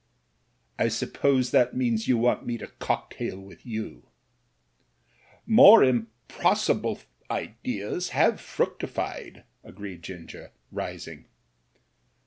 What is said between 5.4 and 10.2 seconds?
'*More impossible ideas have fructified," agreed